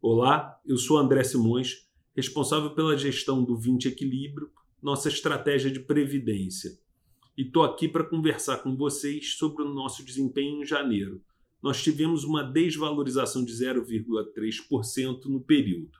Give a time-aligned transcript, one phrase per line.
[0.00, 4.48] Olá, eu sou André Simões, responsável pela gestão do 20 Equilíbrio,
[4.80, 6.70] nossa estratégia de previdência.
[7.36, 11.20] E estou aqui para conversar com vocês sobre o nosso desempenho em janeiro.
[11.60, 15.98] Nós tivemos uma desvalorização de 0,3% no período.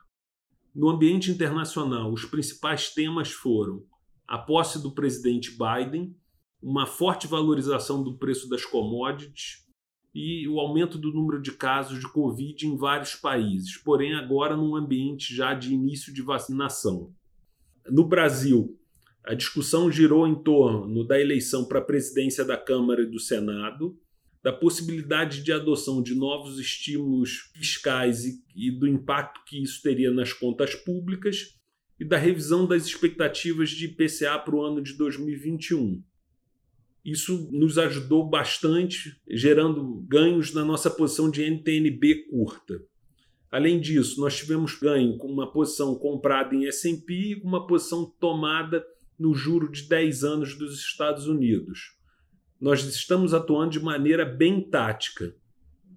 [0.73, 3.83] No ambiente internacional, os principais temas foram
[4.25, 6.15] a posse do presidente Biden,
[6.61, 9.67] uma forte valorização do preço das commodities,
[10.13, 14.75] e o aumento do número de casos de Covid em vários países, porém agora num
[14.75, 17.13] ambiente já de início de vacinação.
[17.87, 18.77] No Brasil,
[19.23, 23.97] a discussão girou em torno da eleição para a presidência da Câmara e do Senado,
[24.41, 30.11] da possibilidade de adoção de novos estímulos fiscais e, e do impacto que isso teria
[30.11, 31.59] nas contas públicas
[31.99, 36.01] e da revisão das expectativas de IPCA para o ano de 2021.
[37.03, 42.81] Isso nos ajudou bastante, gerando ganhos na nossa posição de NTNB curta.
[43.51, 48.85] Além disso, nós tivemos ganho com uma posição comprada em S&P e uma posição tomada
[49.17, 51.97] no juro de 10 anos dos Estados Unidos.
[52.59, 55.35] Nós estamos atuando de maneira bem tática.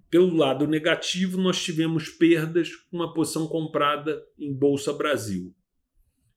[0.09, 5.53] Pelo lado negativo, nós tivemos perdas com uma posição comprada em Bolsa Brasil.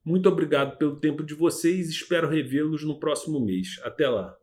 [0.05, 3.81] Muito obrigado pelo tempo de vocês espero revê-los no próximo mês.
[3.83, 4.37] Até lá!